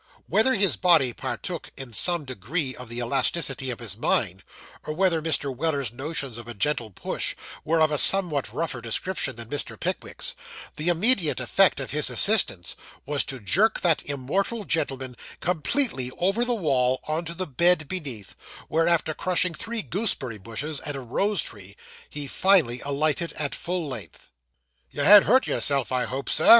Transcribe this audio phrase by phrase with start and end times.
[0.25, 4.41] Whether his body partook in some degree of the elasticity of his mind,
[4.83, 5.55] or whether Mr.
[5.55, 9.79] Weller's notions of a gentle push were of a somewhat rougher description than Mr.
[9.79, 10.33] Pickwick's,
[10.75, 12.75] the immediate effect of his assistance
[13.05, 18.35] was to jerk that immortal gentleman completely over the wall on to the bed beneath,
[18.69, 21.77] where, after crushing three gooseberry bushes and a rose tree,
[22.09, 24.31] he finally alighted at full length.
[24.89, 26.49] 'You ha'n't hurt yourself, I hope, Sir?